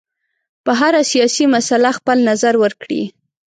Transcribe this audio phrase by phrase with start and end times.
[0.63, 3.03] په هره سیاسي مسله خپل نظر ورکړي.